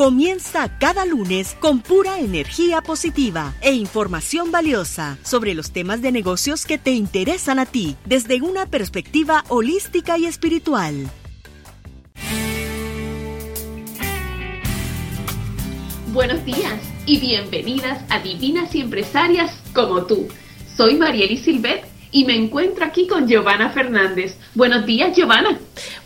[0.00, 6.64] Comienza cada lunes con pura energía positiva e información valiosa sobre los temas de negocios
[6.64, 11.10] que te interesan a ti desde una perspectiva holística y espiritual.
[16.14, 20.28] Buenos días y bienvenidas a Divinas y Empresarias como tú.
[20.78, 24.36] Soy Marieli Silvet y me encuentro aquí con Giovanna Fernández.
[24.54, 25.58] Buenos días, Giovanna.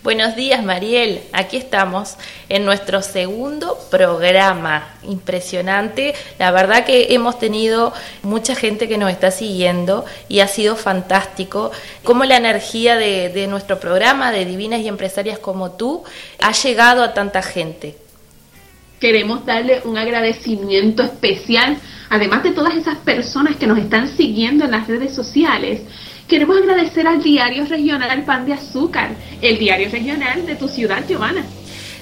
[0.03, 1.23] Buenos días, Mariel.
[1.33, 2.17] Aquí estamos
[2.49, 4.87] en nuestro segundo programa.
[5.05, 6.15] Impresionante.
[6.39, 11.73] La verdad que hemos tenido mucha gente que nos está siguiendo y ha sido fantástico
[12.03, 16.05] cómo la energía de, de nuestro programa de Divinas y Empresarias como tú
[16.41, 18.04] ha llegado a tanta gente.
[19.05, 21.77] Queremos darle un agradecimiento especial
[22.09, 25.83] además de todas esas personas que nos están siguiendo en las redes sociales,
[26.27, 29.11] queremos agradecer al diario regional Pan de Azúcar,
[29.43, 31.45] el diario regional de tu ciudad, Giovanna.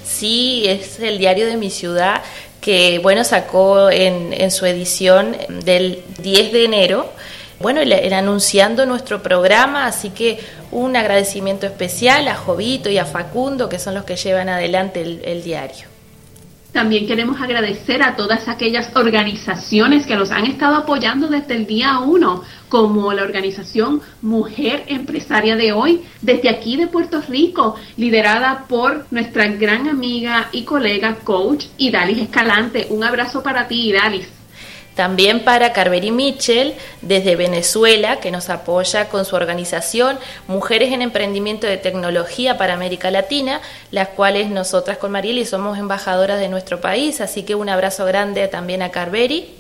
[0.05, 2.23] Sí, es el diario de mi ciudad
[2.61, 7.12] que, bueno, sacó en, su edición del 10 de enero
[7.58, 10.39] bueno, el, anunciando nuestro programa, así que
[10.70, 15.42] un agradecimiento especial a Jovito y a Facundo, que son los que llevan adelante el
[15.42, 15.91] diario.
[16.72, 21.98] También queremos agradecer a todas aquellas organizaciones que nos han estado apoyando desde el día
[21.98, 29.05] uno, como la organización Mujer Empresaria de Hoy, desde aquí de Puerto Rico, liderada por
[29.11, 32.86] nuestra gran amiga y colega coach Idalis Escalante.
[32.88, 34.42] Un abrazo para ti, Idalis.
[34.95, 41.67] También para Carveri Mitchell, desde Venezuela, que nos apoya con su organización Mujeres en Emprendimiento
[41.67, 43.61] de Tecnología para América Latina,
[43.91, 48.47] las cuales nosotras con Marieli somos embajadoras de nuestro país, así que un abrazo grande
[48.48, 49.55] también a Carveri.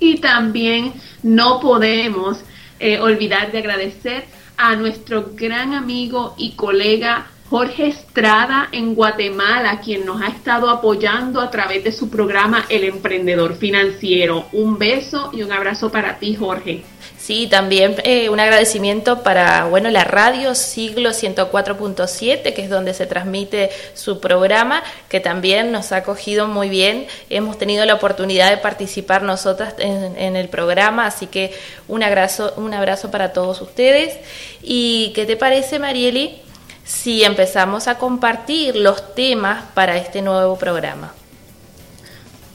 [0.00, 2.38] Y también no podemos
[2.80, 4.24] eh, olvidar de agradecer
[4.56, 11.38] a nuestro gran amigo y colega Jorge Estrada en Guatemala, quien nos ha estado apoyando
[11.38, 14.46] a través de su programa El Emprendedor Financiero.
[14.52, 16.82] Un beso y un abrazo para ti, Jorge.
[17.18, 23.06] Sí, también eh, un agradecimiento para bueno la radio Siglo 104.7, que es donde se
[23.06, 27.06] transmite su programa, que también nos ha acogido muy bien.
[27.28, 31.52] Hemos tenido la oportunidad de participar nosotras en, en el programa, así que
[31.86, 34.18] un abrazo, un abrazo para todos ustedes.
[34.62, 36.41] ¿Y qué te parece, Marieli?
[36.84, 41.12] Si empezamos a compartir los temas para este nuevo programa.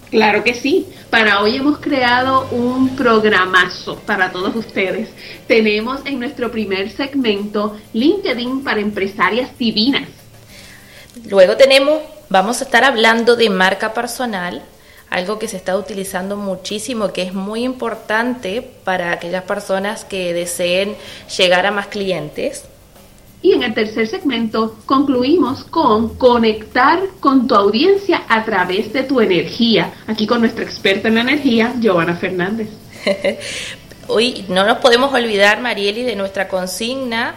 [0.09, 0.87] Claro que sí.
[1.09, 5.09] Para hoy hemos creado un programazo para todos ustedes.
[5.47, 10.07] Tenemos en nuestro primer segmento LinkedIn para empresarias divinas.
[11.25, 14.61] Luego tenemos, vamos a estar hablando de marca personal,
[15.09, 20.95] algo que se está utilizando muchísimo, que es muy importante para aquellas personas que deseen
[21.37, 22.65] llegar a más clientes.
[23.47, 29.21] Y en el tercer segmento concluimos con conectar con tu audiencia a través de tu
[29.21, 29.93] energía.
[30.05, 32.67] Aquí con nuestra experta en la energía, Giovanna Fernández.
[34.09, 37.35] Hoy no nos podemos olvidar, Marieli, de nuestra consigna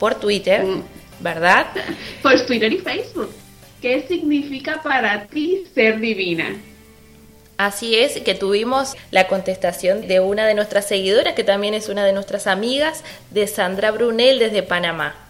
[0.00, 0.82] por Twitter, mm.
[1.20, 1.66] ¿verdad?
[2.20, 3.30] Por Twitter y Facebook.
[3.80, 6.56] ¿Qué significa para ti ser divina?
[7.58, 12.04] Así es, que tuvimos la contestación de una de nuestras seguidoras, que también es una
[12.04, 15.23] de nuestras amigas, de Sandra Brunel desde Panamá.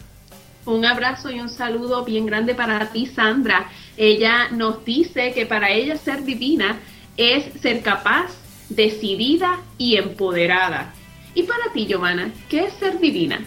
[0.66, 3.70] Un abrazo y un saludo bien grande para ti, Sandra.
[3.96, 6.80] Ella nos dice que para ella ser divina
[7.16, 8.32] es ser capaz,
[8.70, 10.94] decidida y empoderada.
[11.34, 13.44] Y para ti, Giovanna, ¿qué es ser divina?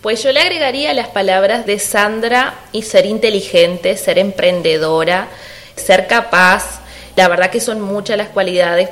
[0.00, 5.28] Pues yo le agregaría las palabras de Sandra y ser inteligente, ser emprendedora,
[5.74, 6.80] ser capaz.
[7.16, 8.88] La verdad que son muchas las cualidades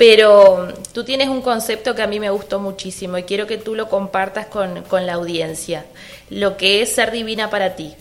[0.00, 3.74] pero tú tienes un concepto que a mí me gustó muchísimo y quiero que tú
[3.74, 5.84] lo compartas con, la audiencia,
[6.30, 7.92] lo que es ser divina para ti.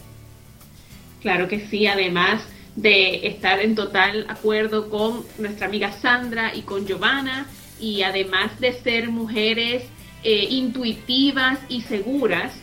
[1.19, 2.41] Claro que sí, además
[2.77, 7.47] de estar en total acuerdo con nuestra amiga Sandra y con Giovanna,
[7.81, 9.83] y además de ser mujeres
[10.23, 12.53] eh, intuitivas y seguras,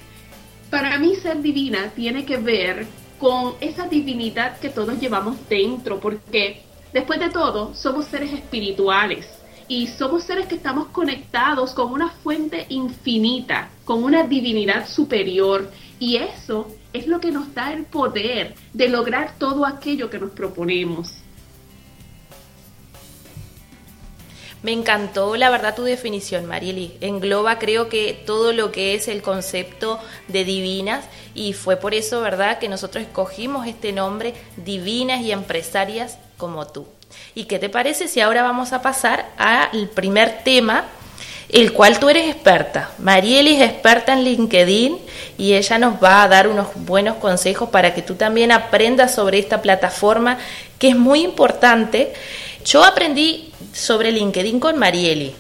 [0.71, 2.87] para mí ser divina tiene que ver
[3.19, 6.62] con esa divinidad que todos llevamos dentro, porque
[6.93, 9.27] después de todo somos seres espirituales
[9.69, 16.17] y somos seres que estamos conectados con una fuente infinita, con una divinidad superior y
[16.17, 21.12] eso es lo que nos da el poder de lograr todo aquello que nos proponemos.
[24.62, 26.97] Me encantó, la verdad, tu definición, Marieli.
[27.00, 31.05] Engloba, creo que todo lo que es el concepto de divinas
[31.35, 36.87] y fue por eso, ¿verdad?, que nosotros escogimos este nombre, Divinas y Empresarias como tú.
[37.35, 40.85] ¿Y qué te parece si ahora vamos a pasar al primer tema,
[41.49, 42.91] el cual tú eres experta?
[42.99, 44.99] Marieli es experta en LinkedIn
[45.38, 49.38] y ella nos va a dar unos buenos consejos para que tú también aprendas sobre
[49.38, 50.38] esta plataforma
[50.79, 52.12] que es muy importante.
[52.65, 55.35] Yo aprendí sobre LinkedIn con Marieli.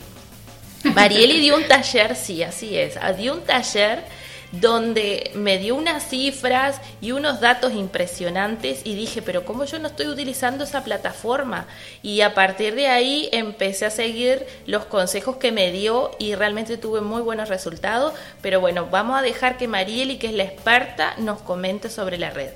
[0.94, 4.04] Marieli dio un taller, sí, así es, dio un taller
[4.52, 9.88] donde me dio unas cifras y unos datos impresionantes y dije, pero ¿cómo yo no
[9.88, 11.66] estoy utilizando esa plataforma?
[12.02, 16.78] Y a partir de ahí empecé a seguir los consejos que me dio y realmente
[16.78, 18.14] tuve muy buenos resultados.
[18.42, 22.30] Pero bueno, vamos a dejar que Marieli, que es la experta, nos comente sobre la
[22.30, 22.50] red.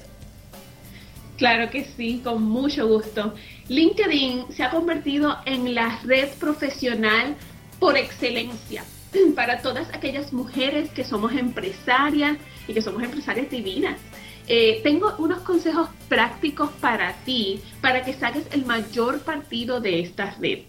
[1.37, 3.35] Claro que sí, con mucho gusto.
[3.69, 7.35] LinkedIn se ha convertido en la red profesional
[7.79, 8.85] por excelencia
[9.35, 13.99] para todas aquellas mujeres que somos empresarias y que somos empresarias divinas.
[14.47, 20.35] Eh, tengo unos consejos prácticos para ti, para que saques el mayor partido de esta
[20.41, 20.61] red.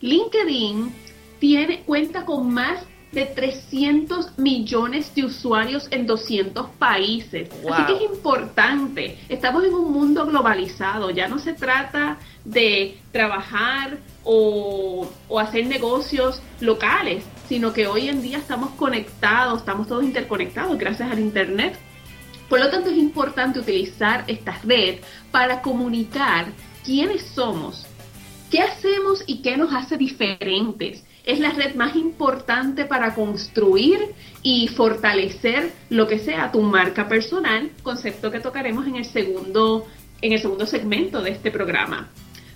[0.00, 0.92] LinkedIn
[1.38, 7.48] tiene, cuenta con más de 300 millones de usuarios en 200 países.
[7.70, 9.18] Así que es importante.
[9.28, 11.10] Estamos en un mundo globalizado.
[11.10, 13.98] Ya no se trata de trabajar
[14.32, 15.08] o,
[15.40, 21.18] hacer negocios locales, sino que hoy en día estamos conectados, estamos todos interconectados gracias al
[21.18, 21.76] Internet.
[22.48, 25.00] Por lo tanto, es importante utilizar esta red
[25.32, 26.46] para comunicar
[26.84, 27.86] quiénes somos,
[28.50, 31.04] qué hacemos y qué nos hace diferentes.
[31.24, 37.70] Es la red más importante para construir y fortalecer lo que sea tu marca personal,
[37.82, 39.86] concepto que tocaremos en el segundo,
[40.22, 42.10] en el segundo segmento de este programa.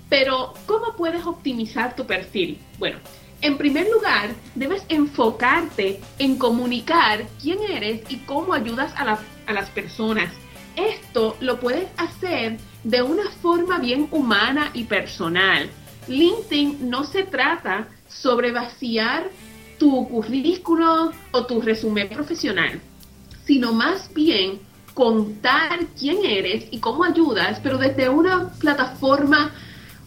[0.08, 2.58] Pero, ¿cómo puedes optimizar tu perfil?
[2.78, 2.98] Bueno,
[3.40, 9.70] en primer lugar, debes enfocarte en comunicar quién eres y cómo ayudas a, a las
[9.70, 10.32] personas.
[10.76, 15.68] Esto lo puedes hacer de una forma bien humana y personal.
[16.08, 19.30] LinkedIn no se trata sobre vaciar
[19.78, 22.80] tu currículo o tu resumen profesional,
[23.44, 24.60] sino más bien
[24.94, 29.52] contar quién eres y cómo ayudas, pero desde una plataforma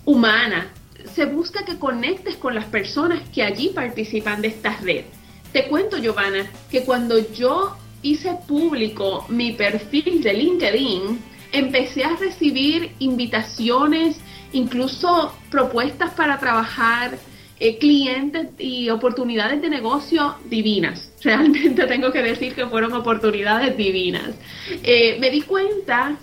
[0.07, 0.67] humana,
[1.13, 5.03] se busca que conectes con las personas que allí participan de esta red.
[5.51, 11.19] Te cuento, Giovanna, que cuando yo hice público mi perfil de LinkedIn,
[11.51, 14.17] empecé a recibir invitaciones,
[14.53, 17.17] incluso propuestas para trabajar,
[17.59, 21.11] eh, clientes y oportunidades de negocio divinas.
[21.21, 24.35] Realmente tengo que decir que fueron oportunidades divinas.
[24.83, 26.17] Eh, me di cuenta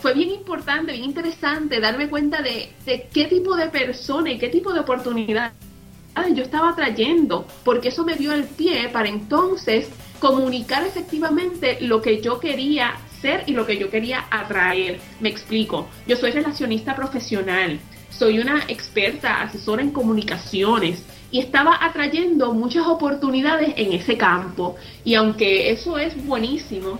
[0.00, 2.70] fue bien importante, bien interesante darme cuenta de,
[3.12, 5.52] qué tipo de persona y qué tipo de oportunidad
[6.34, 9.88] yo estaba trayendo, porque eso me dio el pie para entonces
[10.18, 15.00] comunicar efectivamente lo que yo quería ser y lo que yo quería atraer.
[15.20, 17.80] Me explico, yo soy relacionista profesional,
[18.10, 24.76] soy una experta asesora en comunicaciones y estaba atrayendo muchas oportunidades en ese campo.
[25.04, 26.98] Y aunque eso es buenísimo,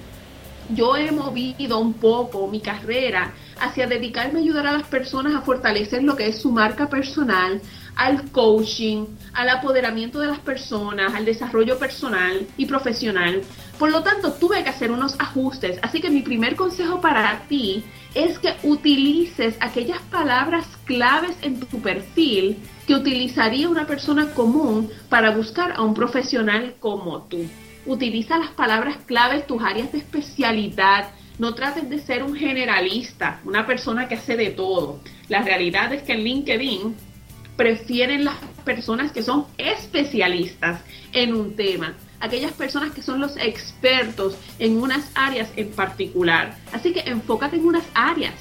[0.75, 5.43] yo he movido un poco mi carrera hacia dedicarme a ayudar a las personas a
[5.43, 7.61] fortalecer lo que es su marca personal,
[7.97, 13.43] al coaching, al apoderamiento de las personas, al desarrollo personal y profesional.
[13.79, 15.79] Por lo tanto, tuve que hacer unos ajustes.
[15.83, 17.85] Así que mi primer consejo para ti
[18.15, 25.31] es que utilices aquellas palabras claves en tu perfil que utilizaría una persona común para
[25.31, 27.47] buscar a un profesional como tú.
[27.91, 31.11] Utiliza las palabras claves, tus áreas de especialidad.
[31.41, 35.01] No trates de ser un generalista, una persona que hace de todo.
[35.29, 36.95] La realidad es que en LinkedIn
[37.57, 40.83] prefieren las personas que son especialistas
[41.13, 46.57] en un tema, aquellas personas que son los expertos en unas áreas en particular.
[46.73, 48.35] Así que enfócate en unas áreas.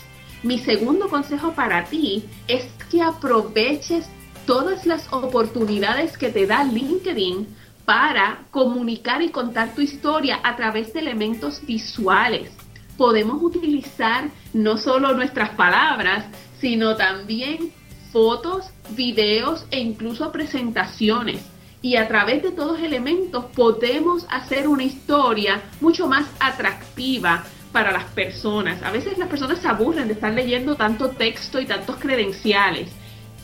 [0.44, 4.06] Mi segundo consejo para ti es que aproveches
[4.46, 7.48] todas las oportunidades que te da LinkedIn
[7.90, 12.52] para comunicar y contar tu historia a través de elementos visuales.
[12.98, 16.26] Podemos utilizar no solo nuestras palabras,
[16.62, 17.72] sino también
[18.12, 21.42] fotos, videos e incluso presentaciones.
[21.82, 28.04] y a través de todos elementos podemos hacer una historia mucho más atractiva para las
[28.04, 28.84] personas.
[28.84, 32.92] A veces las personas se aburren de estar leyendo tanto texto y tantos credenciales.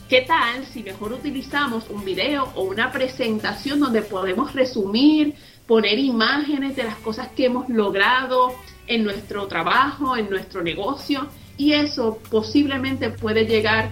[0.08, 5.34] ¿Qué tal si mejor utilizamos un video o una presentación donde podemos resumir,
[5.66, 8.54] poner imágenes de las cosas que hemos logrado
[8.86, 11.26] en nuestro trabajo, en nuestro negocio?
[11.56, 13.90] Y eso posiblemente puede llegar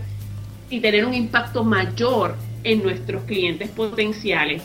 [0.71, 4.62] y tener un impacto mayor en nuestros clientes potenciales.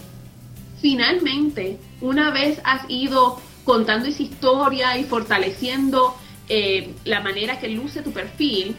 [0.80, 6.16] Finalmente, una vez has ido contando esa historia y fortaleciendo
[6.48, 8.76] eh, la manera que luce tu perfil,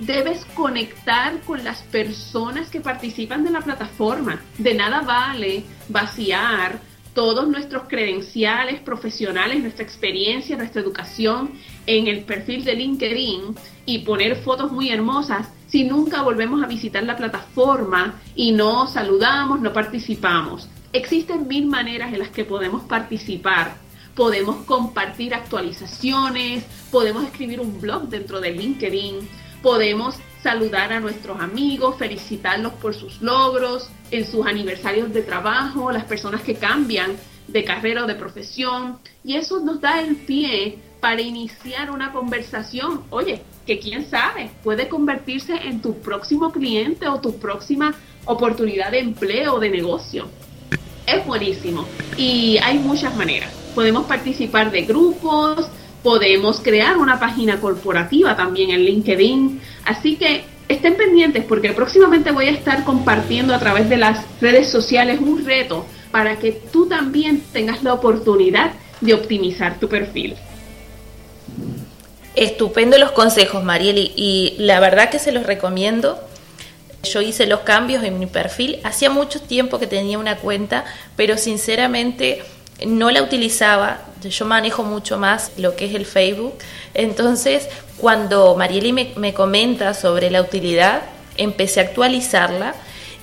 [0.00, 4.40] debes conectar con las personas que participan de la plataforma.
[4.58, 6.80] De nada vale vaciar
[7.14, 11.52] todos nuestros credenciales profesionales, nuestra experiencia, nuestra educación
[11.86, 13.54] en el perfil de LinkedIn
[13.86, 19.60] y poner fotos muy hermosas si nunca volvemos a visitar la plataforma y no saludamos,
[19.60, 20.68] no participamos.
[20.92, 23.76] Existen mil maneras en las que podemos participar.
[24.14, 29.28] Podemos compartir actualizaciones, podemos escribir un blog dentro de LinkedIn,
[29.64, 36.04] podemos saludar a nuestros amigos, felicitarlos por sus logros, en sus aniversarios de trabajo, las
[36.04, 37.16] personas que cambian
[37.48, 38.98] de carrera o de profesión.
[39.24, 43.04] Y eso nos da el pie para iniciar una conversación.
[43.08, 47.94] Oye, que quién sabe, puede convertirse en tu próximo cliente o tu próxima
[48.26, 50.28] oportunidad de empleo o de negocio.
[51.06, 51.86] Es buenísimo
[52.18, 53.50] y hay muchas maneras.
[53.74, 55.68] Podemos participar de grupos,
[56.04, 59.60] podemos crear una página corporativa también en LinkedIn.
[59.86, 64.68] Así que estén pendientes porque próximamente voy a estar compartiendo a través de las redes
[64.68, 70.36] sociales un reto para que tú también tengas la oportunidad de optimizar tu perfil.
[72.36, 76.20] Estupendo los consejos, Marieli, y la verdad que se los recomiendo.
[77.02, 78.78] Yo hice los cambios en mi perfil.
[78.84, 80.84] Hacía mucho tiempo que tenía una cuenta,
[81.16, 82.42] pero sinceramente
[82.86, 84.00] no la utilizaba.
[84.22, 86.54] Yo manejo mucho más lo que es el Facebook.
[86.94, 91.02] Entonces, cuando Marieli me, me comenta sobre la utilidad,
[91.36, 92.74] empecé a actualizarla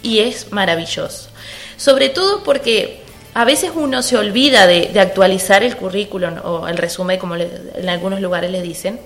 [0.04, 1.30] y es maravilloso.
[1.78, 3.02] Sobre todo porque
[3.34, 8.20] a veces uno se olvida de, actualizar el currículum o el resumen, como en algunos
[8.20, 9.00] lugares le dicen.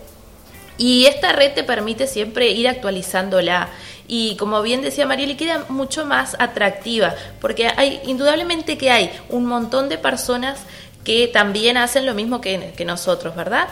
[0.77, 3.69] Y esta red te permite siempre ir actualizándola.
[4.07, 9.45] Y como bien decía Marieli, queda mucho más atractiva, porque hay, indudablemente que hay un
[9.45, 10.59] montón de personas
[11.03, 13.67] que también hacen lo mismo que, que nosotros, ¿verdad?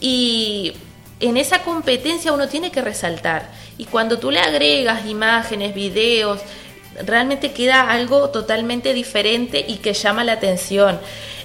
[0.00, 0.74] Y
[1.20, 3.50] en esa competencia uno tiene que resaltar.
[3.78, 6.40] Y cuando tú le agregas imágenes, videos,
[7.04, 10.98] realmente queda algo totalmente diferente y que llama la atención.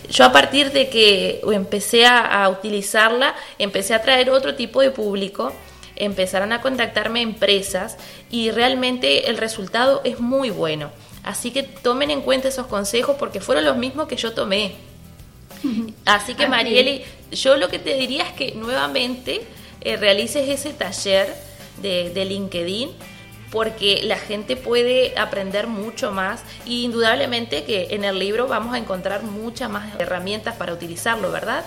[0.10, 5.54] Yo a partir de que empecé a, utilizarla, empecé a traer otro tipo de público,
[6.06, 7.98] empezaron a contactarme empresas
[8.30, 10.92] y realmente el resultado es muy bueno.
[11.24, 14.74] Así que tomen en cuenta esos consejos porque fueron los mismos que yo tomé.
[16.06, 19.42] Así que Marieli, yo lo que te diría es que nuevamente
[19.82, 21.34] eh, realices ese taller
[21.82, 22.90] de, de LinkedIn
[23.52, 28.80] porque la gente puede aprender mucho más y indudablemente que en el libro vamos a
[28.80, 31.64] encontrar muchas más herramientas para utilizarlo, ¿verdad?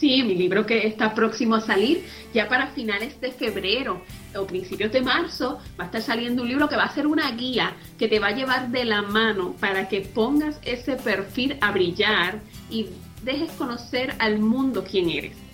[0.00, 4.00] Sí, mi libro que está próximo a salir ya para finales de febrero
[4.34, 7.30] o principios de marzo va a estar saliendo un libro que va a ser una
[7.32, 11.70] guía que te va a llevar de la mano para que pongas ese perfil a
[11.72, 12.40] brillar
[12.70, 12.86] y
[13.22, 15.49] dejes conocer al mundo quién eres.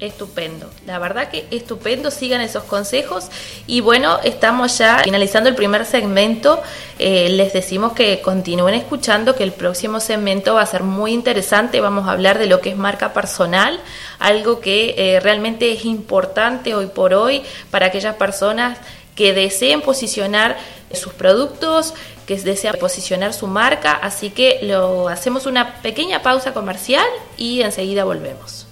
[0.00, 3.30] Estupendo, la verdad que estupendo, sigan esos consejos.
[3.66, 6.62] Y bueno, estamos ya finalizando el primer segmento,
[7.00, 11.80] eh, les decimos que continúen escuchando, que el próximo segmento va a ser muy interesante,
[11.80, 13.80] vamos a hablar de lo que es marca personal,
[14.20, 18.78] algo que eh, realmente es importante hoy por hoy para aquellas personas
[19.16, 20.58] que deseen posicionar
[20.94, 21.92] sus productos,
[22.24, 28.04] que desean posicionar su marca, así que lo hacemos una pequeña pausa comercial y enseguida
[28.04, 28.67] volvemos.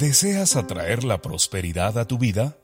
[0.00, 2.56] ¿Deseas atraer la prosperidad a tu vida?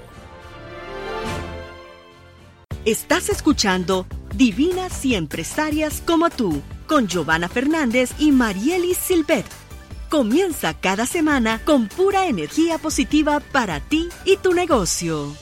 [2.86, 9.46] Estás escuchando Divinas y Empresarias como tú, con Giovanna Fernández y Marielis Silvet.
[10.10, 15.36] Comienza cada semana con pura energía positiva para ti y tu negocio.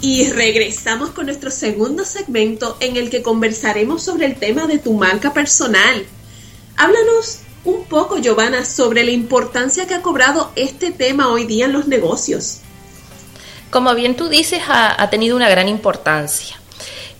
[0.00, 4.94] Y regresamos con nuestro segundo segmento en el que conversaremos sobre el tema de tu
[4.94, 6.04] marca personal.
[6.76, 11.72] Háblanos un poco, Giovanna, sobre la importancia que ha cobrado este tema hoy día en
[11.72, 12.62] los negocios.
[13.70, 16.60] Como bien tú dices, ha, tenido una gran importancia.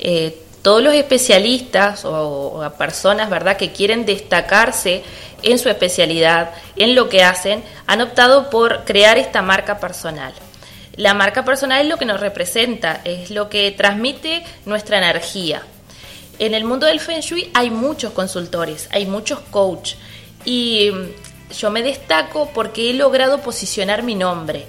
[0.01, 5.03] Eh, todos los especialistas o, personas, ¿verdad?, que quieren destacarse
[5.43, 10.33] en su especialidad, en lo que hacen, han optado por crear esta marca personal.
[10.97, 15.63] La marca personal es lo que nos representa, es lo que transmite nuestra energía.
[16.41, 19.95] En el mundo del Feng Shui hay muchos consultores, hay muchos coach
[20.45, 24.67] y mm, yo me destaco porque he logrado posicionar mi nombre.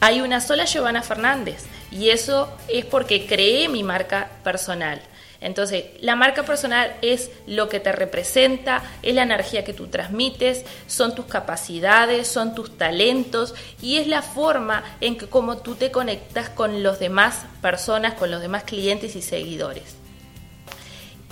[0.00, 1.64] Hay una sola Giovanna Fernández
[1.96, 5.00] y eso es porque creé mi marca personal.
[5.40, 10.64] Entonces, la marca personal es lo que te representa, es la energía que tú transmites,
[10.86, 15.90] son tus capacidades, son tus talentos y es la forma en que como tú te
[15.90, 20.05] conectas con los demás personas, con los demás clientes y seguidores.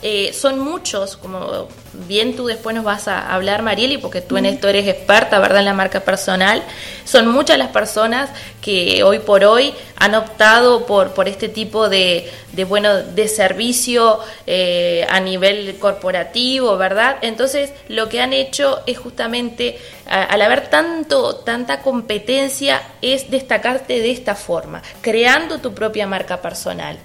[0.03, 1.69] Eh, son muchos, como
[2.07, 5.61] bien tú después nos vas a hablar, Marieli, porque tú en esto eres experta, ¿verdad?,
[5.61, 6.63] en la marca personal.
[7.05, 8.29] Son muchas las personas
[8.61, 12.31] que hoy por hoy han optado por, por este tipo de,
[12.69, 17.17] bueno, de servicio eh, a nivel corporativo, ¿verdad?
[17.23, 24.11] Entonces, lo que han hecho es justamente, al haber tanto, tanta competencia, es destacarte de
[24.11, 26.99] esta forma, creando tu propia marca personal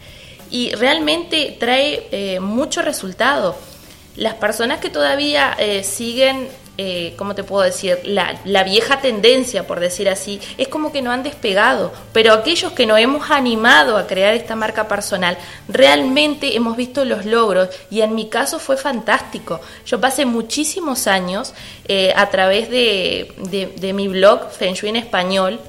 [0.51, 3.55] y realmente trae eh, mucho resultado.
[4.15, 7.99] Las personas que todavía eh, siguen, eh, ¿cómo te puedo decir?
[8.03, 11.93] La, la, vieja tendencia, por decir así, es como que no han despegado.
[12.11, 17.25] Pero aquellos que nos hemos animado a crear esta marca personal, realmente hemos visto los
[17.25, 19.61] logros y en mi caso fue fantástico.
[19.85, 21.53] Yo pasé muchísimos años
[22.15, 25.59] a través de, de, de mi blog Feng Shui en español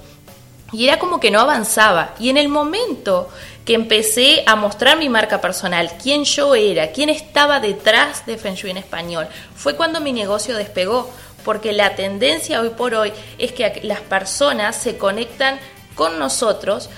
[0.73, 2.14] y era como que no avanzaba.
[2.19, 3.29] Y en el momento
[3.74, 8.70] empecé a mostrar mi marca personal, quién yo era, quién estaba detrás de Feng Shui
[8.70, 11.11] en español, fue cuando mi negocio despegó,
[11.44, 15.59] porque la tendencia hoy por hoy es que las personas se conectan
[15.94, 16.90] con nosotros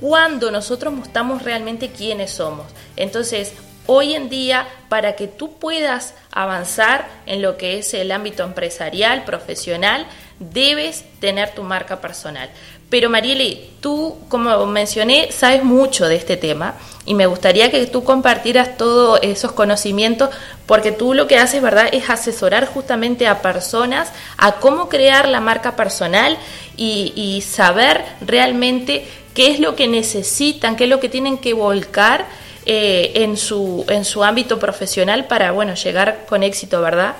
[0.00, 2.66] cuando nosotros mostramos realmente quiénes somos.
[2.96, 3.52] Entonces,
[3.86, 9.24] hoy en día, para que tú puedas avanzar en lo que es el ámbito empresarial,
[9.24, 10.06] profesional,
[10.38, 12.50] debes tener tu marca personal.
[12.88, 18.04] Pero Marieli, tú, como mencioné, sabes mucho de este tema y me gustaría que tú
[18.04, 20.30] compartieras todos esos conocimientos
[20.66, 25.40] porque tú lo que haces, ¿verdad?, es asesorar justamente a personas a cómo crear la
[25.40, 26.38] marca personal
[26.76, 32.26] y, saber realmente qué es lo que necesitan, qué es lo que tienen que volcar
[32.66, 37.14] eh, en, su, en su ámbito profesional para, bueno, llegar con éxito, ¿verdad?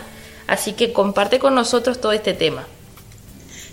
[0.46, 2.66] Así que comparte con nosotros todo este tema.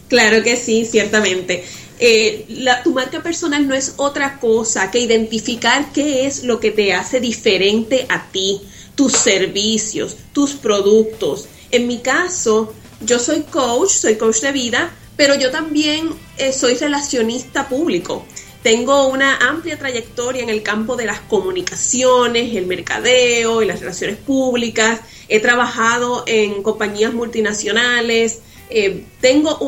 [0.07, 1.63] Claro que sí, ciertamente.
[1.99, 6.71] Eh, la, tu marca personal no es otra cosa que identificar qué es lo que
[6.71, 8.61] te hace diferente a ti,
[8.95, 11.47] tus servicios, tus productos.
[11.71, 16.75] En mi caso, yo soy coach, soy coach de vida, pero yo también eh, soy
[16.75, 18.25] relacionista público.
[18.63, 24.17] Tengo una amplia trayectoria en el campo de las comunicaciones, el mercadeo y las relaciones
[24.17, 25.01] públicas.
[25.27, 28.39] He trabajado en compañías multinacionales,
[28.73, 29.59] eh, tengo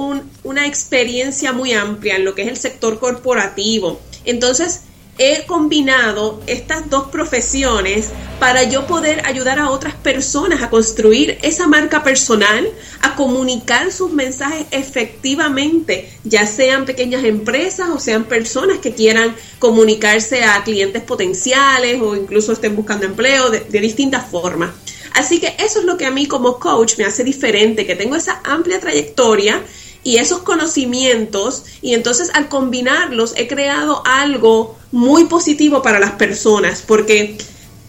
[0.43, 4.01] una experiencia muy amplia en lo que es el sector corporativo.
[4.25, 4.81] Entonces,
[5.17, 11.67] he combinado estas dos profesiones para yo poder ayudar a otras personas a construir esa
[11.67, 12.67] marca personal,
[13.01, 20.43] a comunicar sus mensajes efectivamente, ya sean pequeñas empresas o sean personas que quieran comunicarse
[20.43, 24.71] a clientes potenciales o incluso estén buscando empleo de distintas formas.
[25.15, 28.15] Así que eso es lo que a mí como coach me hace diferente, que tengo
[28.15, 29.61] esa amplia trayectoria
[30.03, 36.83] y esos conocimientos y entonces al combinarlos he creado algo muy positivo para las personas
[36.85, 37.37] porque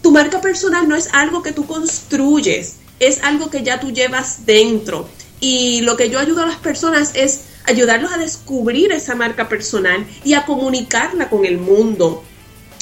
[0.01, 4.45] tu marca personal no es algo que tú construyes, es algo que ya tú llevas
[4.45, 5.07] dentro.
[5.39, 10.07] Y lo que yo ayudo a las personas es ayudarlos a descubrir esa marca personal
[10.23, 12.23] y a comunicarla con el mundo.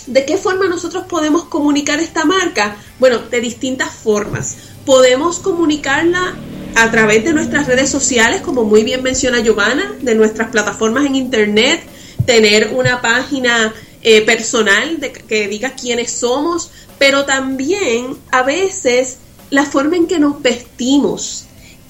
[0.08, 2.78] ¿De qué forma nosotros podemos comunicar esta marca?
[3.00, 4.56] Bueno, de distintas formas.
[4.86, 6.36] Podemos comunicarla
[6.76, 11.16] a través de nuestras redes sociales, como muy bien menciona Giovanna, de nuestras plataformas en
[11.16, 11.84] Internet,
[12.26, 19.18] tener una página eh, personal que diga quiénes somos, pero también a veces
[19.50, 21.46] la forma en que nos vestimos.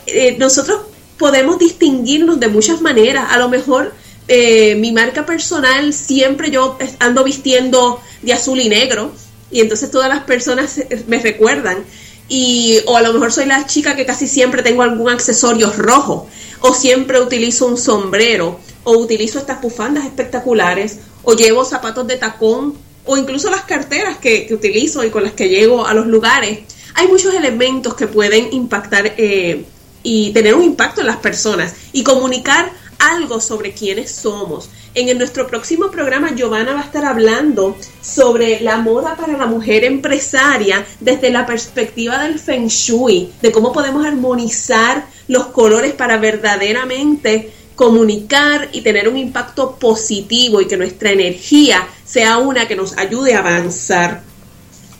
[0.06, 0.82] Eh, nosotros
[1.17, 3.32] podemos distinguirnos de muchas maneras.
[3.32, 3.93] A lo mejor
[4.28, 9.14] eh, mi marca personal siempre yo ando vistiendo de azul y negro
[9.52, 11.84] y entonces todas las personas me recuerdan.
[12.28, 16.28] Y, o a lo mejor soy la chica que casi siempre tengo algún accesorio rojo,
[16.62, 22.74] o siempre utilizo un sombrero, o utilizo estas bufandas espectaculares, o llevo zapatos de tacón,
[23.06, 26.60] o incluso las carteras que, utilizo y con las que llego a los lugares.
[26.96, 29.66] Hay muchos elementos que pueden impactar eh,
[30.02, 34.69] y tener un impacto en las personas y comunicar algo sobre quiénes somos.
[34.93, 39.84] En nuestro próximo programa, Giovanna va a estar hablando sobre la moda para la mujer
[39.84, 47.51] empresaria desde la perspectiva del Feng Shui, de cómo podemos armonizar los colores para verdaderamente
[47.75, 53.34] comunicar y tener un impacto positivo y que nuestra energía sea una que nos ayude
[53.34, 54.23] a avanzar.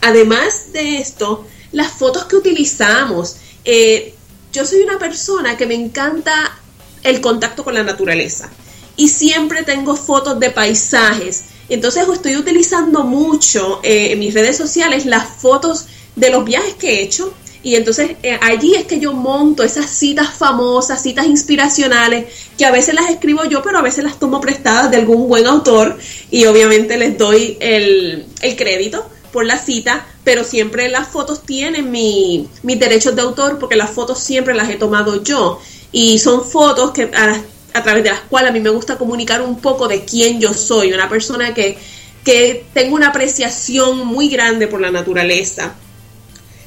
[0.01, 3.38] Además de esto, las fotos que utilizamos.
[3.63, 4.13] Eh,
[4.51, 6.60] yo soy una persona que me encanta
[7.06, 8.50] el contacto con la naturaleza.
[8.98, 11.46] Y siempre tengo fotos de paisajes.
[11.70, 16.96] Entonces estoy utilizando mucho eh, en mis redes sociales las fotos de los viajes que
[16.96, 17.34] he hecho.
[17.62, 22.26] Y entonces eh, allí es que yo monto esas citas famosas, citas inspiracionales,
[22.58, 25.46] que a veces las escribo yo, pero a veces las tomo prestadas de algún buen
[25.48, 25.98] autor.
[26.32, 31.91] Y obviamente les doy el, el crédito por la cita, pero siempre las fotos tienen
[31.91, 35.60] mi, mis derechos de autor porque las fotos siempre las he tomado yo
[35.95, 39.62] y son fotos que a, través de las cuales a mí me gusta comunicar un
[39.62, 41.77] poco de quién yo soy, una persona que,
[42.21, 45.73] que tengo una apreciación muy grande por la naturaleza.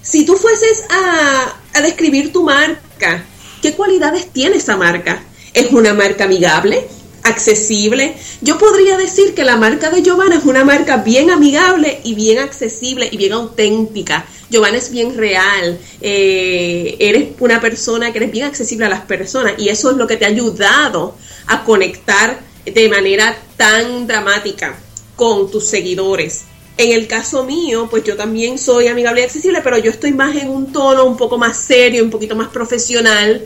[0.01, 3.23] Si tú fueses a, a describir tu marca,
[3.61, 5.23] ¿qué cualidades tiene esa marca?
[5.53, 6.89] ¿Es una marca amigable?
[7.25, 8.15] accesible.
[8.41, 12.39] Yo podría decir que la marca de Giovanna es una marca bien amigable y bien
[12.39, 14.25] accesible y bien auténtica.
[14.51, 19.55] Giovanna es bien real, eh, eres una persona que eres bien accesible a las personas
[19.59, 21.15] y eso es lo que te ha ayudado
[21.47, 24.79] a conectar de manera tan dramática
[25.17, 26.45] con tus seguidores.
[26.79, 30.37] En el caso mío, pues yo también soy amigable y accesible, pero yo estoy más
[30.37, 33.45] en un tono un poco más serio, un poquito más profesional.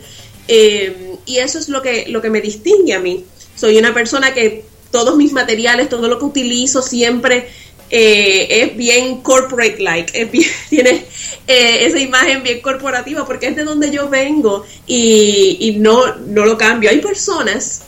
[0.48, 3.24] Eh, y eso es lo que, lo que me distingue a mí.
[3.56, 7.48] Soy una persona que todos mis materiales, todo lo que utilizo siempre
[7.94, 10.26] eh, es bien corporate-like,
[10.70, 11.04] tiene
[11.46, 16.56] eh, esa imagen bien corporativa porque es de donde yo vengo y, no, no lo
[16.56, 16.88] cambio.
[16.88, 17.82] Hay personas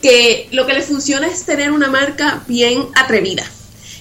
[0.00, 3.44] que lo que les funciona es tener una marca bien atrevida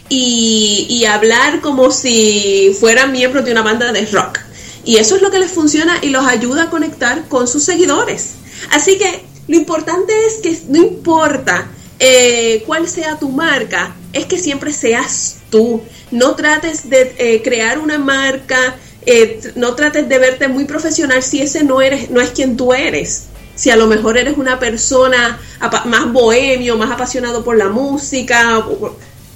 [0.08, 4.40] y, hablar como si fueran miembros de una banda de rock.
[4.86, 8.36] Y eso es lo que les funciona y los ayuda a conectar con sus seguidores.
[8.72, 14.38] Así que lo importante es que no importa eh, cuál sea tu marca, es que
[14.38, 15.82] siempre seas tú.
[16.12, 18.76] No trates de eh, crear una marca,
[19.06, 22.74] eh, no trates de verte muy profesional si ese no eres, no es quien tú
[22.74, 23.26] eres.
[23.56, 25.40] Si a lo mejor eres una persona
[25.86, 28.64] más bohemio, más apasionado por la música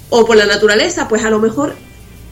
[0.10, 1.76] o por la naturaleza, pues a lo mejor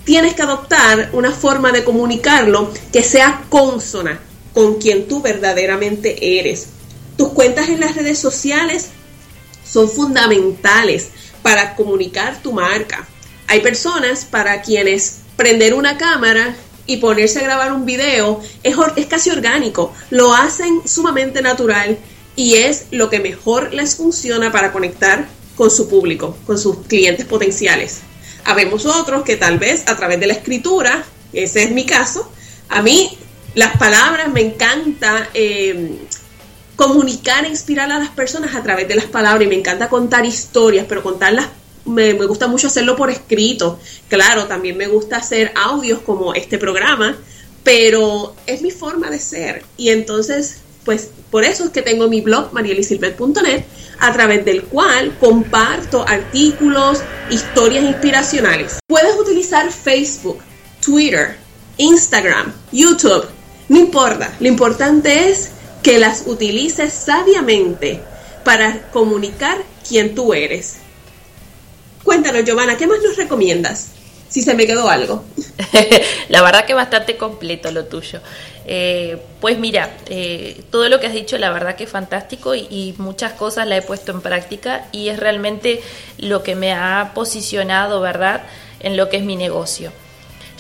[0.04, 4.20] tienes que adoptar una forma de comunicarlo que sea consona
[4.54, 6.68] con quien tú verdaderamente eres.
[7.18, 8.90] Tus cuentas en las redes sociales
[9.66, 11.10] son fundamentales
[11.41, 13.08] para comunicar tu marca.
[13.47, 19.06] Hay personas para quienes prender una cámara y ponerse a grabar un video es, es
[19.06, 21.97] casi orgánico, lo hacen sumamente natural
[22.36, 27.25] y es lo que mejor les funciona para conectar con su público, con sus clientes
[27.25, 27.99] potenciales.
[28.45, 32.32] Habemos otros que tal vez a través de la escritura, ese es mi caso,
[32.69, 33.17] a mí
[33.56, 35.91] las palabras me encanta eh,
[36.80, 39.46] comunicar e inspirar a las personas a través de las palabras.
[39.46, 41.50] Y me encanta contar historias, pero contarlas
[41.84, 43.78] me, gusta mucho hacerlo por escrito.
[44.08, 47.18] Claro, también me gusta hacer audios como este programa,
[47.65, 49.65] pero es mi forma de ser.
[49.76, 53.65] Y entonces, pues por eso es que tengo mi blog marielisilvet.net,
[54.00, 58.78] a través del cual comparto artículos, historias inspiracionales.
[58.88, 60.39] Puedes utilizar Facebook,
[60.82, 61.36] Twitter,
[61.76, 63.26] Instagram, YouTube,
[63.68, 64.34] no importa.
[64.39, 65.52] Lo importante es
[65.84, 68.02] que las utilices sabiamente
[68.44, 70.78] para comunicar quién tú eres.
[72.04, 73.89] Cuéntanos, Giovanna, ¿qué más nos recomiendas?
[74.30, 75.24] si se me quedó algo.
[76.30, 78.22] la verdad que bastante completo lo tuyo.
[78.65, 82.94] Eh, pues mira, eh, todo lo que has dicho, la verdad que es fantástico y,
[83.00, 85.82] muchas cosas la he puesto en práctica y es realmente
[86.20, 88.44] lo que me ha posicionado, ¿verdad?,
[88.80, 89.92] en lo que es mi negocio.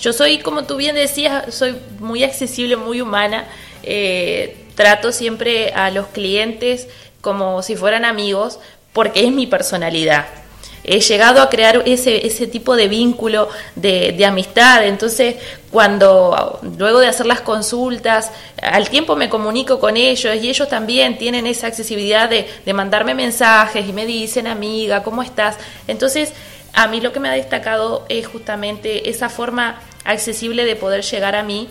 [0.01, 3.45] Yo soy, como tú bien decías, soy muy accesible, muy humana.
[3.83, 6.87] Eh, trato siempre a los clientes
[7.19, 8.59] como si fueran amigos
[8.93, 10.27] porque es mi personalidad
[10.85, 14.85] he llegado a crear ese, ese tipo de vínculo de, amistad.
[14.85, 15.35] Entonces,
[15.69, 21.17] cuando luego de hacer las consultas, al tiempo me comunico con ellos y ellos también
[21.17, 25.57] tienen esa accesibilidad de, de mandarme mensajes y me dicen, amiga, ¿cómo estás?
[25.87, 26.31] Entonces,
[26.73, 31.35] a mí lo que me ha destacado es justamente esa forma accesible de poder llegar
[31.35, 31.67] a mí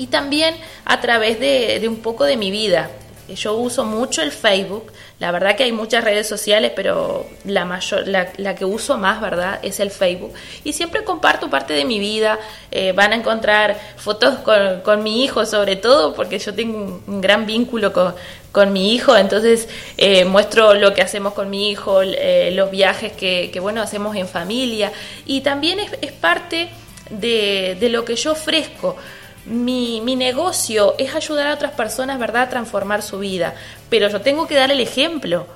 [0.00, 0.54] y también
[0.86, 2.90] a través de, un poco de mi vida.
[3.28, 8.08] Yo uso mucho el Facebook, la verdad que hay muchas redes sociales, pero la mayor,
[8.08, 9.60] la, que uso más, ¿verdad?
[9.62, 10.32] Es el Facebook.
[10.64, 12.38] Y siempre comparto parte de mi vida.
[12.70, 17.44] Eh, van a encontrar fotos con, mi hijo, sobre todo, porque yo tengo un, gran
[17.44, 18.14] vínculo con,
[18.52, 19.14] con, mi hijo.
[19.16, 24.16] Entonces eh, muestro lo que hacemos con mi hijo, eh, los viajes que, bueno, hacemos
[24.16, 24.92] en familia.
[25.26, 26.70] Y también es, parte
[27.10, 28.96] de lo que yo ofrezco
[29.46, 33.54] mi, mi, negocio es ayudar a otras personas, ¿verdad?, a transformar su vida.
[33.88, 35.46] Pero yo tengo que dar el ejemplo.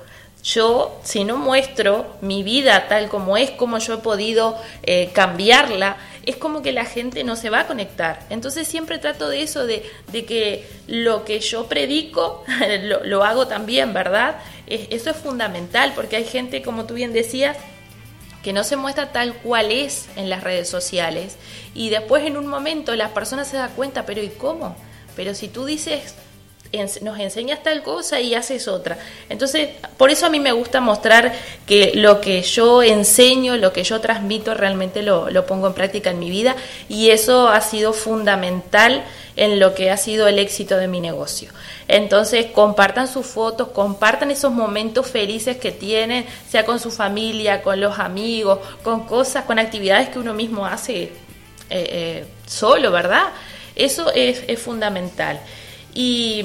[0.43, 5.97] Yo, si no muestro mi vida tal como es, como yo he podido eh, cambiarla,
[6.23, 8.19] es como que la gente no se va a conectar.
[8.29, 12.43] Entonces siempre trato de eso, de, de que lo que yo predico,
[12.83, 14.35] lo, lo hago también, ¿verdad?
[14.67, 17.55] eso es fundamental, porque hay gente, como tú bien decías,
[18.45, 21.35] que no se muestra tal cual es en las redes sociales
[21.73, 24.75] y después en un momento las personas se dan cuenta, pero ¿y cómo?
[25.15, 26.13] Pero si tú dices,
[27.01, 28.99] nos enseñas tal cosa y haces otra.
[29.29, 31.33] Entonces, por eso a mí me gusta mostrar
[31.65, 36.11] que lo que yo enseño, lo que yo transmito, realmente lo, lo pongo en práctica
[36.11, 36.55] en mi vida
[36.87, 39.03] y eso ha sido fundamental
[39.35, 41.49] en lo que ha sido el éxito de mi negocio.
[41.87, 47.79] Entonces, compartan sus fotos, compartan esos momentos felices que tienen, sea con su familia, con
[47.79, 51.11] los amigos, con cosas, con actividades que uno mismo hace eh,
[51.69, 53.25] eh, solo, ¿verdad?
[53.75, 55.39] Eso es, es fundamental.
[55.93, 56.43] Y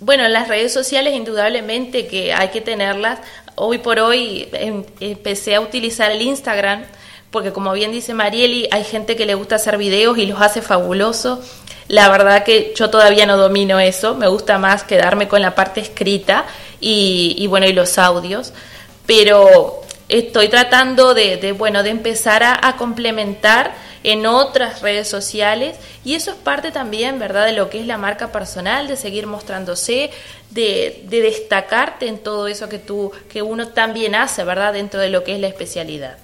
[0.00, 3.20] bueno, las redes sociales indudablemente que hay que tenerlas.
[3.54, 6.84] Hoy por hoy em, empecé a utilizar el Instagram
[7.32, 10.60] porque como bien dice Marieli, hay gente que le gusta hacer videos y los hace
[10.60, 11.38] fabulosos.
[11.88, 15.80] La verdad que yo todavía no domino eso, me gusta más quedarme con la parte
[15.80, 16.44] escrita
[16.80, 18.52] y, bueno, y los audios,
[19.06, 26.32] pero estoy tratando de, bueno, de empezar a, complementar en otras redes sociales y eso
[26.32, 30.10] es parte también, ¿verdad?, de lo que es la marca personal, de seguir mostrándose,
[30.50, 35.10] de, de destacarte en todo eso que tú, que uno también hace, ¿verdad?, dentro de
[35.10, 36.16] lo que es la especialidad.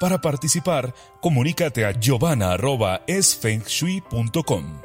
[0.00, 4.80] Para participar, comunícate a giovanna.esfengshui.com.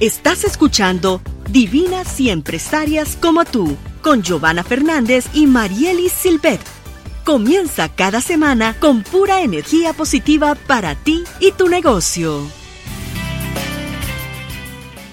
[0.00, 1.20] Estás escuchando
[1.50, 6.62] Divinas y Empresarias como tú, con Giovanna Fernández y Marielis Silvet.
[7.26, 12.61] Comienza cada semana con pura energía positiva para ti y tu negocio.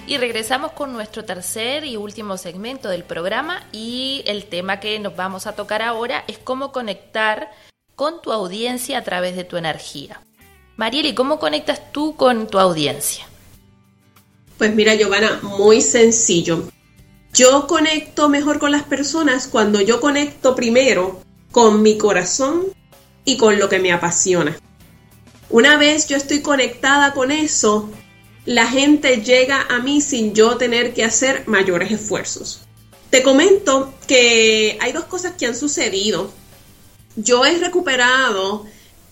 [0.09, 5.15] Y regresamos con nuestro tercer y último segmento del programa y el tema que nos
[5.15, 7.51] vamos a tocar ahora es cómo conectar
[7.95, 10.19] con tu audiencia a través de tu energía.
[10.77, 13.27] Marieli, ¿cómo conectas tú con tu audiencia?
[14.57, 16.63] Pues mira, Giovanna, muy sencillo.
[17.31, 22.63] Yo conecto mejor con las personas cuando yo conecto primero con mi corazón
[23.25, 24.57] y con lo que me apasiona.
[25.51, 27.91] Una vez yo estoy conectada con eso,
[28.49, 32.61] la gente llega a mí sin yo tener que hacer mayores esfuerzos.
[33.11, 36.31] Te comento que hay dos cosas que han sucedido.
[37.15, 38.65] Yo he recuperado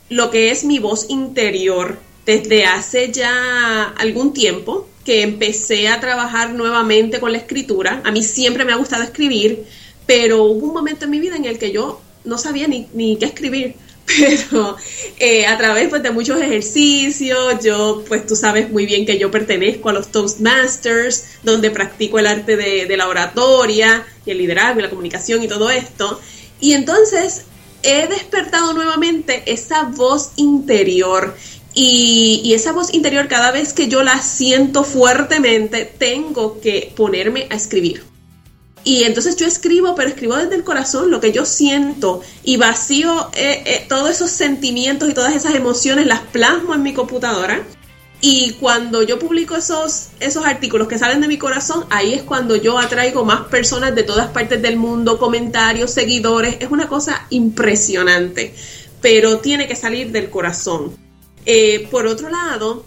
[0.09, 6.55] lo que es mi voz interior desde hace ya algún tiempo que empecé a trabajar
[6.55, 8.01] nuevamente con la escritura.
[8.05, 9.67] A mí siempre me ha gustado escribir,
[10.07, 13.17] pero hubo un momento en mi vida en el que yo no sabía ni, ni
[13.17, 13.75] qué escribir
[14.07, 14.77] pero
[15.19, 19.29] eh, a través pues, de muchos ejercicios, yo pues tú sabes muy bien que yo
[19.29, 24.83] pertenezco a los Toastmasters, donde practico el arte de, la oratoria y el liderazgo y
[24.83, 26.19] la comunicación y todo esto.
[26.59, 27.43] Y entonces
[27.83, 31.35] he despertado nuevamente esa voz interior
[31.73, 37.45] y, y, esa voz interior cada vez que yo la siento fuertemente, tengo que ponerme
[37.51, 38.03] a escribir.
[38.87, 43.29] Y entonces yo escribo, pero escribo desde el corazón lo que yo siento y vacío
[43.33, 47.65] eh, eh, todos esos sentimientos y todas esas emociones, las plasmo en mi computadora.
[48.21, 52.55] Y cuando yo publico esos, esos artículos que salen de mi corazón, ahí es cuando
[52.55, 56.55] yo atraigo más personas de todas partes del mundo, comentarios, seguidores.
[56.61, 58.55] Es una cosa impresionante,
[59.01, 60.95] pero tiene que salir del corazón.
[61.45, 62.85] Eh, por otro lado,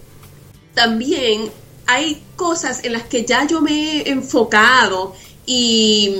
[0.73, 1.51] también
[1.85, 5.15] hay cosas en las que ya yo me he enfocado
[5.53, 6.15] y,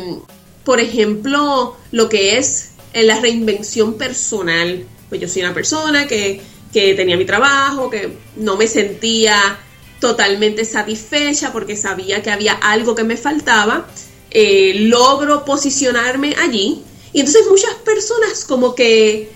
[0.65, 4.85] por ejemplo, lo que es la reinvención personal.
[5.09, 9.57] Pues yo soy una persona que, tenía mi trabajo, que no me sentía
[10.01, 13.87] totalmente satisfecha porque sabía que había algo que me faltaba.
[14.33, 16.83] Eh, logro posicionarme allí.
[17.13, 19.31] Y entonces muchas personas como que,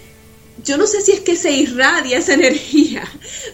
[0.64, 3.04] yo no sé si es que se irradia esa energía,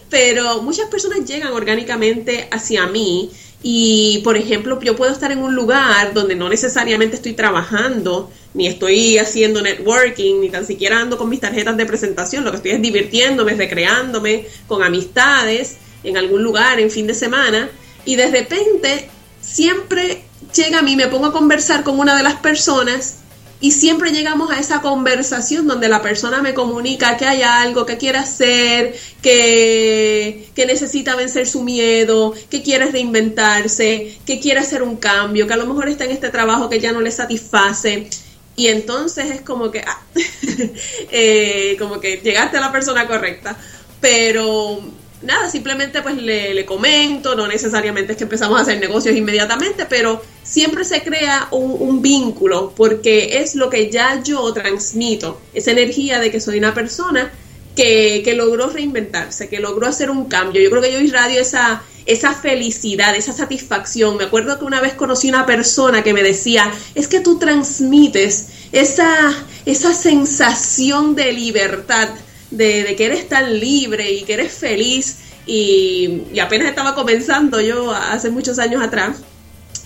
[0.09, 3.29] pero muchas personas llegan orgánicamente hacia mí
[3.63, 8.65] y, por ejemplo, yo puedo estar en un lugar donde no necesariamente estoy trabajando, ni
[8.65, 12.43] estoy haciendo networking, ni tan siquiera ando con mis tarjetas de presentación.
[12.43, 17.69] Lo que estoy es divirtiéndome, recreándome con amistades en algún lugar en fin de semana.
[18.03, 19.09] Y de repente,
[19.41, 20.23] siempre
[20.55, 23.20] llega a mí, me pongo a conversar con una de las personas
[23.61, 27.97] y siempre llegamos a esa conversación donde la persona me comunica que hay algo, que
[27.97, 34.97] quiere hacer, que, que necesita vencer su miedo, que quiere reinventarse, que quiere hacer un
[34.97, 38.09] cambio, que a lo mejor está en este trabajo que ya no le satisface.
[38.55, 40.01] Y entonces es como que, ah,
[41.11, 43.55] eh, como que llegaste a la persona correcta.
[44.01, 44.81] Pero
[45.21, 50.21] nada, simplemente pues le, comento, no necesariamente es que empezamos a hacer negocios inmediatamente, pero
[50.51, 56.29] siempre se crea un, vínculo porque es lo que ya yo transmito, esa energía de
[56.29, 57.31] que soy una persona
[57.75, 60.61] que, que, logró reinventarse, que logró hacer un cambio.
[60.61, 64.17] Yo creo que yo irradio esa, esa felicidad, esa satisfacción.
[64.17, 68.47] Me acuerdo que una vez conocí una persona que me decía, es que tú transmites
[68.73, 69.33] esa,
[69.65, 72.09] esa sensación de libertad
[72.49, 78.29] de, que eres tan libre y que eres feliz y, apenas estaba comenzando yo hace
[78.29, 79.17] muchos años atrás.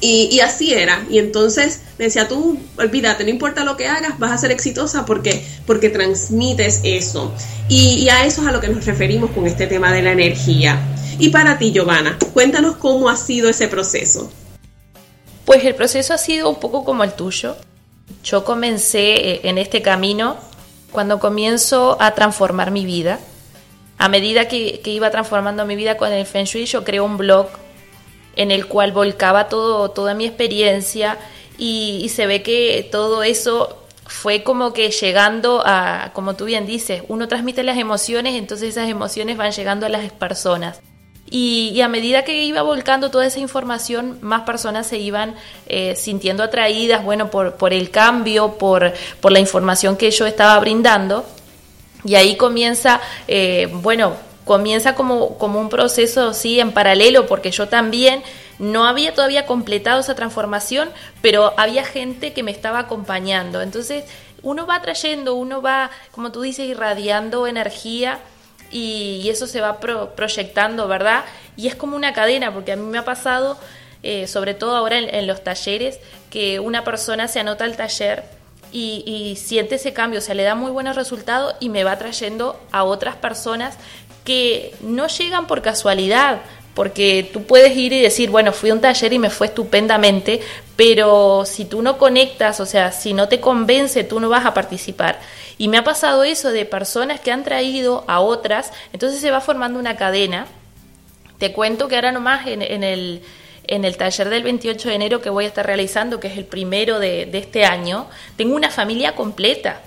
[0.01, 1.05] Y, así era.
[1.09, 5.05] Y entonces me decía, tú, olvídate, no importa lo que hagas, vas a ser exitosa
[5.05, 7.33] porque, porque transmites eso.
[7.69, 10.79] Y, a eso es a lo que nos referimos con este tema de la energía.
[11.17, 14.31] Y para ti, Giovanna, cuéntanos cómo ha sido ese proceso.
[15.45, 17.55] Pues el proceso ha sido un poco como el tuyo.
[18.23, 20.37] Yo comencé eh, en este camino
[20.91, 23.19] cuando comienzo a transformar mi vida.
[23.97, 27.47] A medida que, iba transformando mi vida con el Feng Shui, yo creo un blog
[28.35, 31.17] en el cual volcaba todo, toda mi experiencia
[31.57, 37.03] y, se ve que todo eso fue como que llegando a, como tú bien dices,
[37.07, 40.79] uno transmite las emociones, entonces esas emociones van llegando a las personas.
[41.27, 45.33] Y, a medida que iba volcando toda esa información, más personas se iban
[45.65, 50.59] eh, sintiendo atraídas, bueno, por, por el cambio, por, por, la información que yo estaba
[50.59, 51.25] brindando.
[52.03, 57.67] Y ahí comienza, eh, bueno, comienza como, como un proceso, sí, en paralelo, porque yo
[57.67, 58.23] también
[58.59, 60.89] no había todavía completado esa transformación,
[61.21, 63.61] pero había gente que me estaba acompañando.
[63.61, 64.05] Entonces,
[64.45, 68.19] uno va trayendo, uno va, como tú dices, irradiando energía
[68.71, 71.25] y, eso se va proyectando, ¿verdad?
[71.57, 73.57] Y es como una cadena, porque a mí me ha pasado,
[74.03, 78.23] eh, sobre todo ahora en, los talleres, que una persona se anota al taller
[78.71, 82.59] y, siente ese cambio, o sea, le da muy buenos resultados y me va trayendo
[82.71, 83.77] a otras personas
[84.25, 86.41] que no llegan por casualidad,
[86.73, 90.41] porque tú puedes ir y decir, bueno, fui a un taller y me fue estupendamente,
[90.75, 94.53] pero si tú no conectas, o sea, si no te convence, tú no vas a
[94.53, 95.19] participar.
[95.57, 99.39] Y me ha pasado eso de personas que han traído a otras, entonces se va
[99.39, 100.47] formando una cadena.
[101.37, 103.21] Te cuento que ahora nomás en, en el
[103.67, 106.45] en el taller del 28 de enero que voy a estar realizando, que es el
[106.45, 108.05] primero de, de, este año,
[108.37, 109.81] tengo una familia completa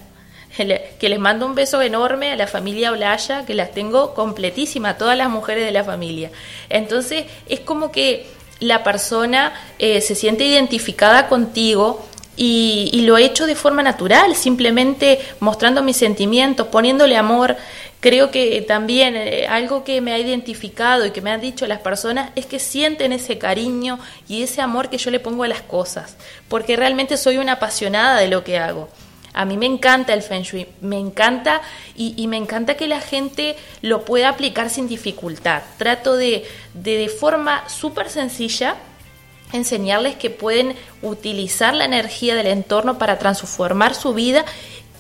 [0.57, 5.17] que les mando un beso enorme a la familia Olaya, que las tengo completísima, todas
[5.17, 6.31] las mujeres de la familia.
[6.69, 8.27] Entonces es como que
[8.61, 12.05] la persona eh, se siente identificada contigo
[12.41, 17.57] y, lo he hecho de forma natural, simplemente mostrando mis sentimientos, poniéndole amor.
[17.99, 21.81] Creo que también eh, algo que me ha identificado y que me han dicho las
[21.81, 25.63] personas es que sienten ese cariño y ese amor que yo le pongo a las
[25.63, 26.17] cosas,
[26.49, 28.89] porque realmente soy una apasionada de lo que hago.
[29.33, 31.61] A mí me encanta el feng shui, me encanta
[31.97, 35.63] y, me encanta que la gente lo pueda aplicar sin dificultad.
[35.77, 38.77] Trato de, de, de forma súper sencilla
[39.53, 44.45] enseñarles que pueden utilizar la energía del entorno para transformar su vida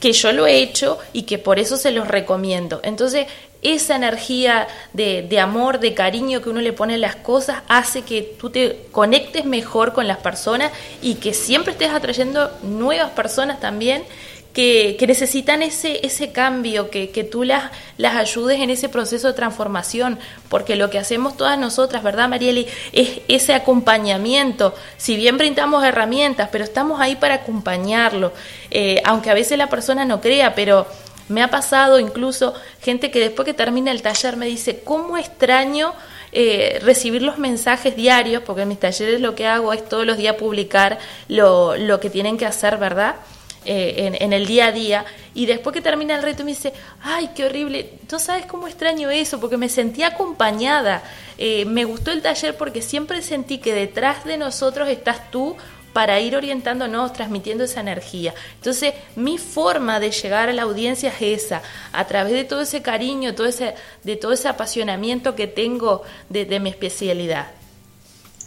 [0.00, 2.80] que yo lo he hecho y que por eso se los recomiendo.
[2.84, 3.26] Entonces,
[3.62, 8.02] esa energía de, de, amor, de cariño que uno le pone a las cosas hace
[8.02, 10.70] que tú te conectes mejor con las personas
[11.02, 14.04] y que siempre estés atrayendo nuevas personas también
[14.52, 19.28] que, que necesitan ese, ese cambio, que, que tú las, las ayudes en ese proceso
[19.28, 22.66] de transformación, porque lo que hacemos todas nosotras, ¿verdad, Marieli?
[22.92, 24.74] Es ese acompañamiento.
[24.96, 28.32] Si bien brindamos herramientas, pero estamos ahí para acompañarlo,
[28.70, 30.88] eh, aunque a veces la persona no crea, pero
[31.28, 35.94] me ha pasado incluso gente que después que termina el taller me dice, ¿cómo extraño
[36.32, 38.42] eh, recibir los mensajes diarios?
[38.44, 40.98] Porque en mis talleres lo que hago es todos los días publicar
[41.28, 43.16] lo, lo que tienen que hacer, ¿verdad?
[43.64, 45.04] Eh, en, en, el día a día.
[45.34, 46.72] Y después que termina el reto me dice,
[47.02, 51.02] ay, qué horrible, no sabes cómo extraño eso, porque me sentí acompañada.
[51.36, 55.56] Eh, me gustó el taller porque siempre sentí que detrás de nosotros estás tú
[55.98, 58.32] para ir orientándonos, transmitiendo esa energía.
[58.54, 62.82] Entonces, mi forma de llegar a la audiencia es esa, a través de todo ese
[62.82, 67.50] cariño, de todo ese apasionamiento que tengo de mi especialidad.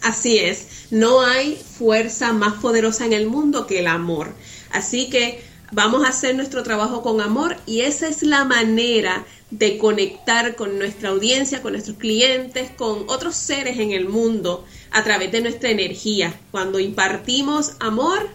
[0.02, 4.34] Así es, no hay fuerza más poderosa en el mundo que el amor.
[4.72, 9.78] Así que vamos a hacer nuestro trabajo con amor y esa es la manera de
[9.78, 15.32] conectar con nuestra audiencia, con nuestros clientes, con otros seres en el mundo a través
[15.32, 16.34] de nuestra energía.
[16.52, 18.30] Cuando impartimos amor,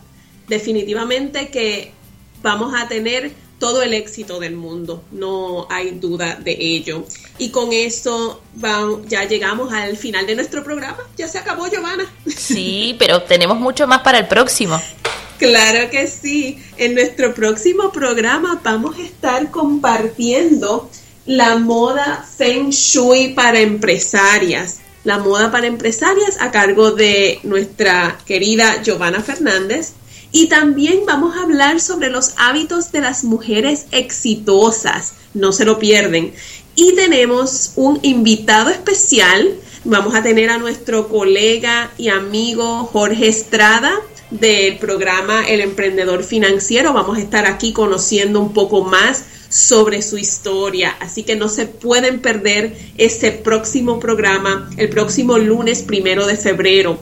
[0.49, 1.93] definitivamente que
[2.43, 7.05] vamos a tener todo el éxito del mundo, no hay duda de ello.
[7.39, 8.43] Y con eso
[9.09, 10.99] ya llegamos al final de nuestro programa.
[11.17, 12.05] Ya se acabó, Giovanna.
[12.27, 14.81] Sí, pero tenemos mucho más para el próximo.
[15.39, 16.59] Claro que sí.
[16.79, 20.91] En nuestro próximo programa vamos a estar compartiendo
[21.27, 24.79] la moda Feng Shui para empresarias.
[25.05, 29.93] La moda para empresarias a cargo de nuestra querida Giovanna Fernández.
[30.33, 35.15] Y también vamos a hablar sobre los hábitos de las mujeres exitosas.
[35.35, 36.35] No se lo pierden.
[36.77, 39.55] Y tenemos un invitado especial.
[39.85, 43.93] Vamos a tener a nuestro colega y amigo Jorge Estrada
[44.31, 46.93] del programa El Emprendedor Financiero.
[46.93, 50.97] Vamos a estar aquí conociendo un poco más sobre su historia.
[51.01, 56.99] Así que no se pueden perder este próximo programa el próximo lunes primero de febrero.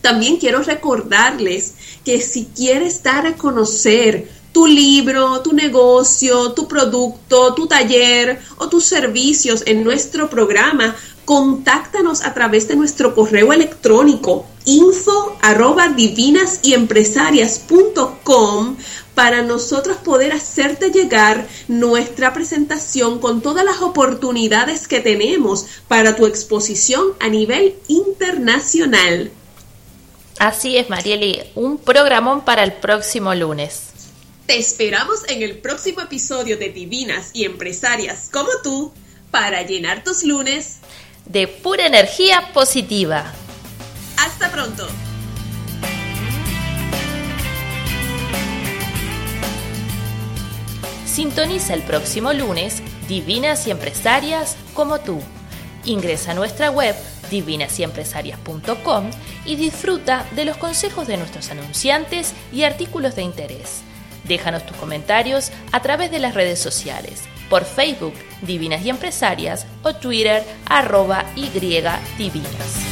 [0.00, 7.54] También quiero recordarles que si quieres dar a conocer tu libro, tu negocio, tu producto,
[7.54, 10.96] tu taller o tus servicios en nuestro programa,
[11.30, 18.76] contáctanos a través de nuestro correo electrónico info arroba divinas y empresarias.com
[19.14, 26.26] para nosotros poder hacerte llegar nuestra presentación con todas las oportunidades que tenemos para tu
[26.26, 29.30] exposición a nivel internacional.
[30.40, 33.82] Así es, Marieli, un programón para el próximo lunes.
[34.46, 38.92] Te esperamos en el próximo episodio de Divinas y Empresarias como tú
[39.30, 40.80] para llenar tus lunes
[41.30, 43.32] de pura energía positiva.
[44.18, 44.88] Hasta pronto.
[51.06, 55.20] Sintoniza el próximo lunes Divinas y Empresarias como tú.
[55.84, 56.96] Ingresa a nuestra web
[57.30, 59.10] divinasyempresarias.com
[59.44, 63.82] y disfruta de los consejos de nuestros anunciantes y artículos de interés.
[64.24, 69.92] Déjanos tus comentarios a través de las redes sociales por Facebook Divinas y Empresarias o
[69.92, 71.50] Twitter arroba Y
[72.16, 72.86] Divinas.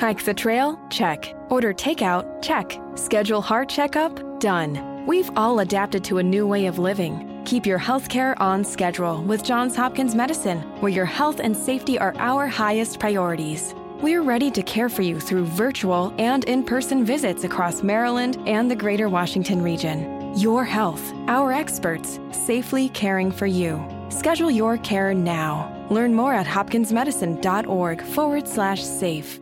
[0.00, 0.78] Hike the trail?
[0.90, 1.34] Check.
[1.48, 2.42] Order takeout?
[2.42, 2.78] Check.
[2.94, 4.38] Schedule heart checkup?
[4.38, 5.06] Done.
[5.06, 7.42] We've all adapted to a new way of living.
[7.46, 12.14] Keep your healthcare on schedule with Johns Hopkins Medicine, where your health and safety are
[12.18, 13.74] our highest priorities.
[14.04, 18.70] We're ready to care for you through virtual and in person visits across Maryland and
[18.70, 20.30] the greater Washington region.
[20.36, 23.82] Your health, our experts, safely caring for you.
[24.10, 25.72] Schedule your care now.
[25.88, 29.40] Learn more at hopkinsmedicine.org forward slash safe.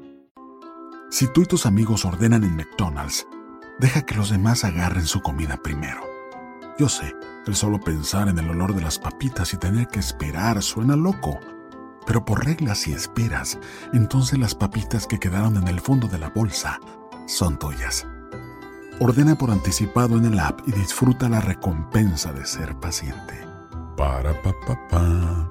[1.11, 3.27] Si tú y tus amigos ordenan en McDonald's,
[3.81, 6.07] deja que los demás agarren su comida primero.
[6.79, 7.13] Yo sé,
[7.49, 11.41] el solo pensar en el olor de las papitas y tener que esperar suena loco.
[12.07, 13.59] Pero por reglas y esperas,
[13.93, 16.81] entonces las papitas que quedaron en el fondo de la bolsa
[17.27, 18.07] son tuyas.
[19.01, 23.35] Ordena por anticipado en el app y disfruta la recompensa de ser paciente.
[23.97, 25.51] Para pa pa pa.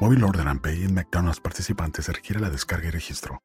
[0.00, 3.44] Móvil Order and Pay en McDonald's participantes se requiere la descarga y registro.